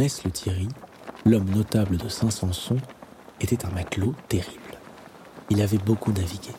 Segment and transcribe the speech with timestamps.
[0.00, 0.68] Mess le Thierry,
[1.26, 2.78] l'homme notable de Saint-Sanson,
[3.38, 4.78] était un matelot terrible.
[5.50, 6.54] Il avait beaucoup navigué.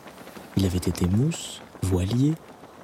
[0.56, 2.34] Il avait été mousse, voilier,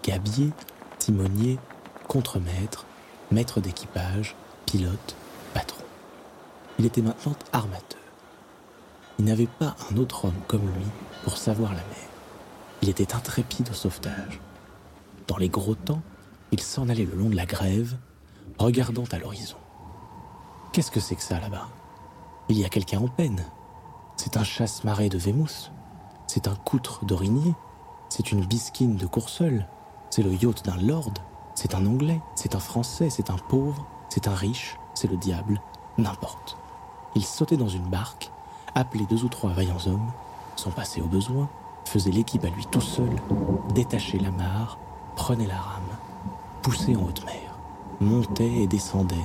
[0.03, 0.51] gabier,
[0.99, 1.61] timonier,
[2.09, 2.87] contremaître,
[3.31, 4.35] maître d'équipage,
[4.67, 5.15] pilote,
[5.55, 5.85] patron.
[6.81, 8.01] Il était maintenant armateur.
[9.21, 10.87] Il n'avait pas un autre homme comme lui
[11.23, 12.09] pour savoir la mer.
[12.83, 14.41] Il était intrépide au sauvetage.
[15.29, 16.03] Dans les gros temps,
[16.51, 17.97] il s'en allait le long de la grève,
[18.59, 19.57] regardant à l'horizon.
[20.73, 21.69] Qu'est-ce que c'est que ça là-bas?
[22.49, 23.45] Il y a quelqu'un en peine.
[24.17, 25.71] C'est un chasse-marée de Vémousse.
[26.27, 27.55] C'est un coutre d'Origny.
[28.09, 29.67] C'est une bisquine de Courseul.
[30.11, 31.13] C'est le yacht d'un lord.
[31.55, 32.21] C'est un anglais.
[32.35, 33.11] C'est un français.
[33.11, 33.87] C'est un pauvre.
[34.09, 34.79] C'est un riche.
[34.95, 35.61] C'est le diable.
[35.97, 36.57] N'importe.
[37.15, 38.31] Il sautait dans une barque,
[38.75, 40.11] appelait deux ou trois vaillants hommes,
[40.57, 41.49] s'en passait au besoin,
[41.85, 43.11] faisait l'équipe à lui tout seul,
[43.75, 44.79] détachait la mare,
[45.17, 45.97] prenait la rame,
[46.63, 47.59] poussait en haute mer,
[48.01, 49.17] montait et descendait,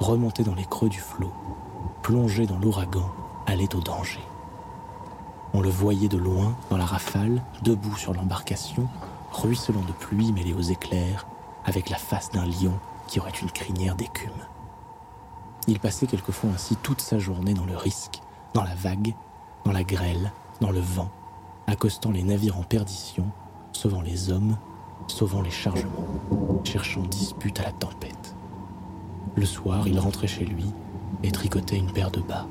[0.00, 1.32] remontait dans les creux du flot,
[2.02, 3.10] plongeait dans l'ouragan,
[3.46, 4.20] allait au danger.
[5.54, 8.88] On le voyait de loin, dans la rafale, debout sur l'embarcation,
[9.32, 11.26] ruisselant de pluie mêlée aux éclairs,
[11.64, 14.30] avec la face d'un lion qui aurait une crinière d'écume.
[15.68, 18.20] Il passait quelquefois ainsi toute sa journée dans le risque,
[18.54, 19.14] dans la vague,
[19.64, 21.10] dans la grêle, dans le vent,
[21.66, 23.26] accostant les navires en perdition,
[23.72, 24.56] sauvant les hommes,
[25.08, 25.90] sauvant les chargements,
[26.64, 28.34] cherchant dispute à la tempête.
[29.36, 30.64] Le soir, il rentrait chez lui
[31.22, 32.46] et tricotait une paire de bas.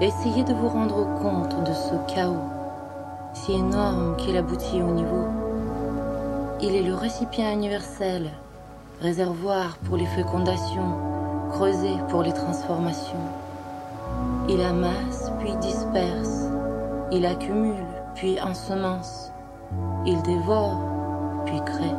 [0.00, 2.48] Essayez de vous rendre compte de ce chaos,
[3.34, 5.26] si énorme qu'il aboutit au niveau.
[6.62, 8.30] Il est le récipient universel,
[9.02, 10.96] réservoir pour les fécondations,
[11.50, 13.28] creusé pour les transformations.
[14.48, 16.46] Il amasse puis disperse,
[17.12, 17.84] il accumule
[18.14, 19.30] puis ensemence,
[20.06, 20.80] il dévore
[21.44, 21.94] puis crée.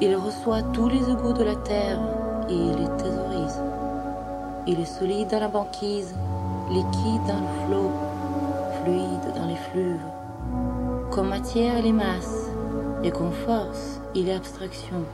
[0.00, 1.98] Il reçoit tous les égouts de la terre
[2.48, 3.60] et il les thésaurise.
[4.66, 6.14] Il est solide dans la banquise,
[6.68, 7.92] liquide dans le flot,
[8.82, 10.00] fluide dans les fluves.
[11.10, 12.50] Comme matière, il est masse,
[13.04, 15.04] et comme force, il est abstraction.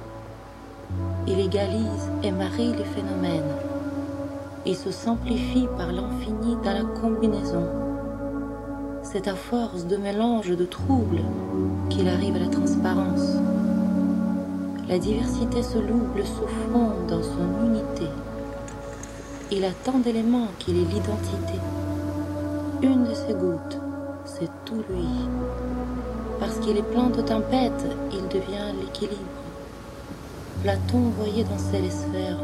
[1.27, 3.55] Il égalise et marie les phénomènes.
[4.65, 7.67] Il se simplifie par l'infini dans la combinaison.
[9.03, 11.23] C'est à force de mélange de troubles
[11.91, 13.37] qu'il arrive à la transparence.
[14.89, 18.09] La diversité se loue le souffrant dans son unité.
[19.55, 21.61] Il a tant d'éléments qu'il est l'identité.
[22.81, 23.79] Une de ses gouttes,
[24.25, 25.07] c'est tout lui.
[26.41, 29.43] Parce qu'il est plein de tempêtes, il devient l'équilibre.
[30.63, 32.41] Platon voyait danser les sphères,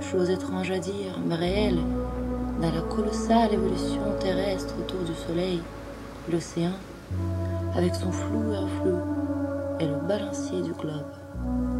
[0.00, 1.78] chose étrange à dire, mais réelle,
[2.60, 5.60] dans la colossale évolution terrestre autour du Soleil,
[6.32, 6.72] l'océan,
[7.76, 8.98] avec son flou et un flou,
[9.78, 11.77] est le balancier du globe.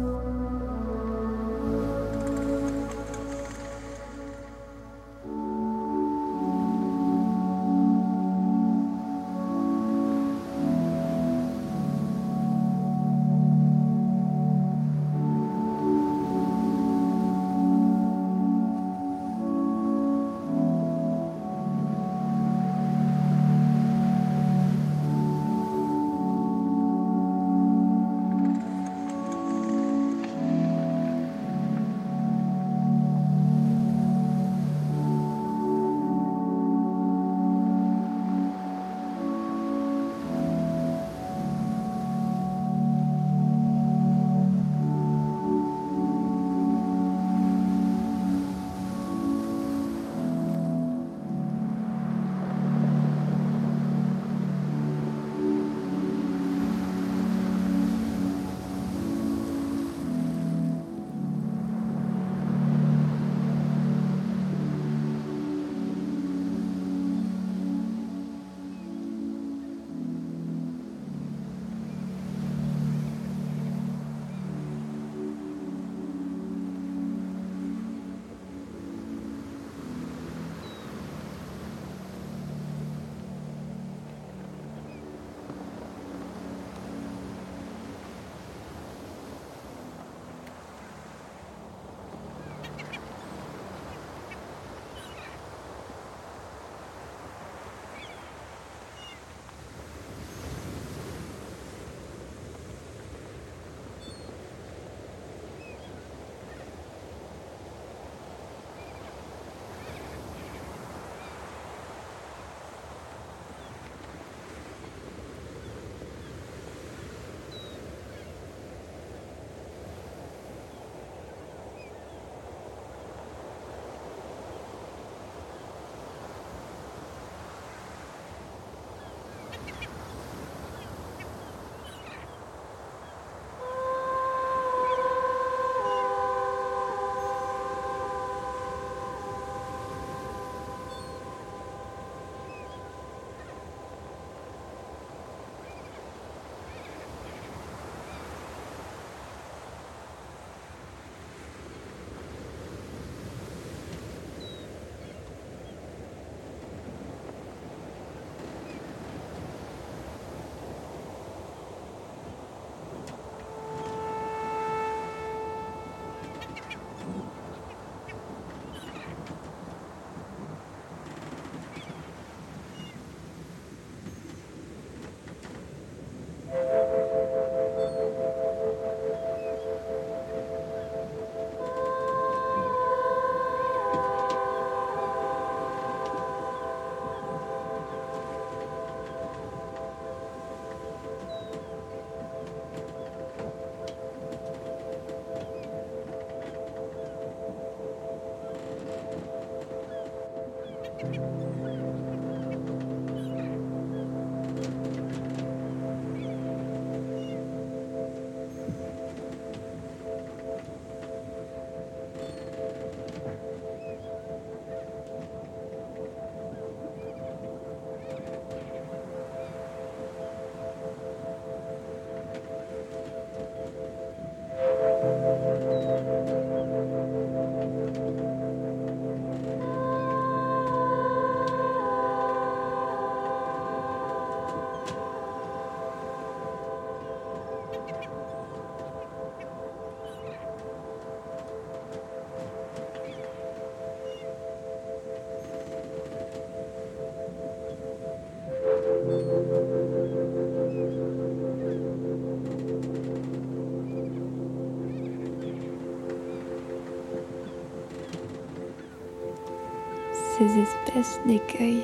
[260.39, 261.83] Ces espèces d'écueils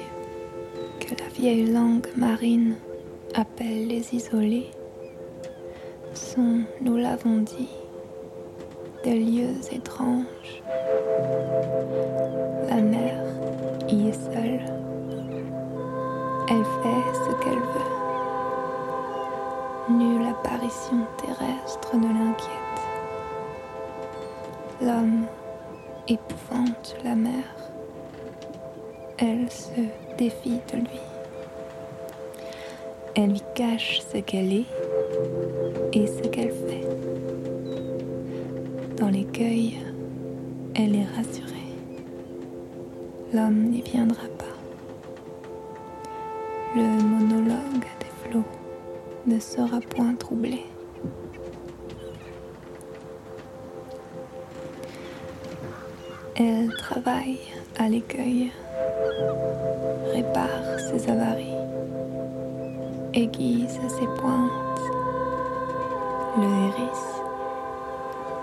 [1.02, 2.76] que la vieille langue marine
[3.34, 4.68] appelle les isolés
[6.14, 7.68] sont, nous l'avons dit,
[9.04, 10.64] des lieux étranges.
[49.40, 50.66] Sera point troublé.
[56.36, 57.40] Elle travaille
[57.78, 58.52] à l'écueil,
[60.14, 61.56] répare ses avaries,
[63.14, 64.52] aiguise ses pointes,
[66.38, 67.22] le hérisse,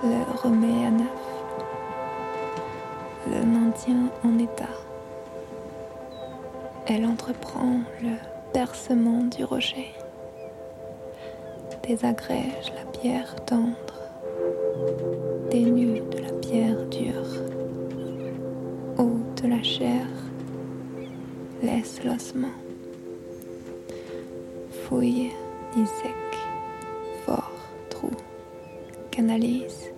[0.05, 1.23] le remet à neuf,
[3.29, 4.65] le maintient en état.
[6.87, 8.17] Elle entreprend le
[8.53, 9.93] percement du rocher,
[11.87, 13.99] désagrège la pierre tendre,
[15.51, 17.43] dénude de la pierre dure
[19.43, 20.07] de la chair,
[21.63, 22.55] laisse l'ossement.
[24.85, 25.31] Fouille,
[25.75, 26.39] dissèque,
[27.25, 27.51] fort,
[27.91, 28.11] trou,
[29.11, 29.92] canalise,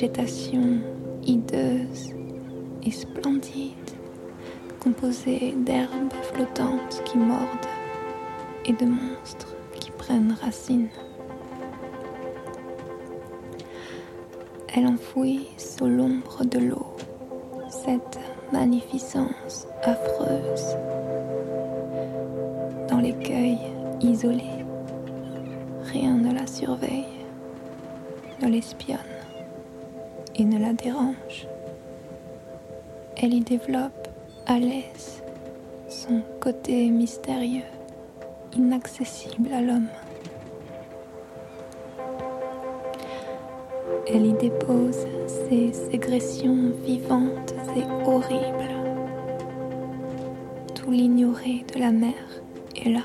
[0.00, 0.80] végétation
[1.26, 2.14] hideuse
[2.82, 3.74] et splendide,
[4.82, 7.66] composée d'herbes flottantes qui mordent
[8.64, 10.88] et de monstres qui prennent racine.
[14.74, 16.96] Elle enfouit sous l'ombre de l'eau
[17.68, 18.18] cette
[18.54, 20.76] magnificence affreuse.
[22.88, 23.58] Dans l'écueil
[24.00, 24.64] isolé,
[25.92, 27.04] rien ne la surveille,
[28.40, 29.19] ne l'espionne
[30.44, 31.46] ne la dérange.
[33.16, 34.08] Elle y développe
[34.46, 35.22] à l'aise
[35.88, 37.70] son côté mystérieux,
[38.56, 39.88] inaccessible à l'homme.
[44.06, 48.74] Elle y dépose ses ségressions vivantes et horribles.
[50.74, 52.14] Tout l'ignoré de la mer
[52.76, 53.02] est là.